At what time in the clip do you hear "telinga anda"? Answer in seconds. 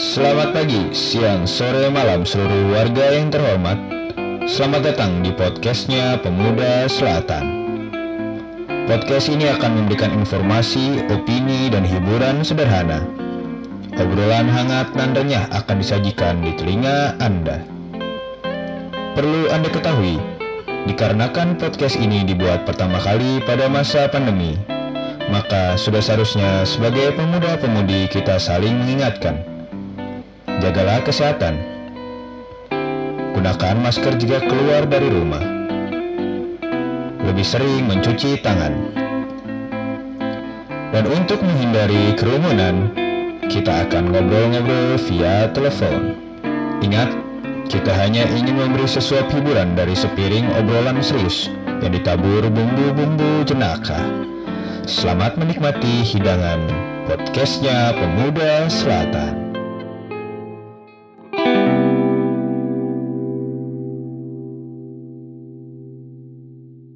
16.56-17.60